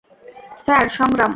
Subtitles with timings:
[0.57, 1.29] Sir, সংগ্রাম।